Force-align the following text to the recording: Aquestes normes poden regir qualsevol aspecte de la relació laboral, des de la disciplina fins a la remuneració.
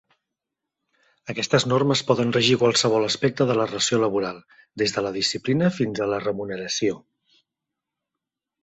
Aquestes 1.33 1.65
normes 1.73 2.01
poden 2.07 2.33
regir 2.39 2.57
qualsevol 2.63 3.05
aspecte 3.09 3.49
de 3.53 3.59
la 3.61 3.69
relació 3.69 4.01
laboral, 4.05 4.41
des 4.85 4.97
de 4.97 5.07
la 5.09 5.13
disciplina 5.21 5.71
fins 5.79 6.03
a 6.07 6.11
la 6.15 6.23
remuneració. 6.27 7.03